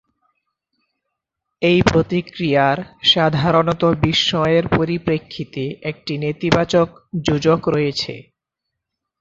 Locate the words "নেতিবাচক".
6.23-6.87